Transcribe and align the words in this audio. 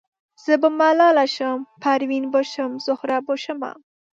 زه 0.43 0.53
به 0.61 0.69
ملاله 0.79 1.25
شم 1.35 1.59
پروین 1.81 2.23
به 2.31 2.41
شم 2.51 2.71
زهره 2.85 3.17
به 3.27 3.35
شمه 3.43 3.71